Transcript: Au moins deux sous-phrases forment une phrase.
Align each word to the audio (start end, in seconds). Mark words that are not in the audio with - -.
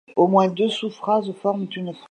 Au 0.15 0.25
moins 0.27 0.47
deux 0.47 0.67
sous-phrases 0.69 1.31
forment 1.33 1.67
une 1.75 1.93
phrase. 1.93 2.07